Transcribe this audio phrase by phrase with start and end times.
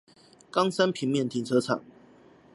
[0.51, 1.83] 岡山平面停車場